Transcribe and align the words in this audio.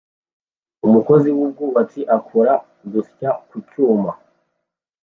Umukozi 0.87 1.29
wubwubatsi 1.37 2.01
akora 2.17 2.53
gusya 2.93 3.29
ku 3.47 3.57
cyuma 3.69 4.11